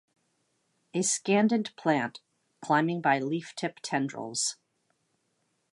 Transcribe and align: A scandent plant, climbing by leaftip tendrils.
A 0.95 1.03
scandent 1.03 1.75
plant, 1.75 2.21
climbing 2.59 3.01
by 3.01 3.19
leaftip 3.19 3.75
tendrils. 3.83 4.55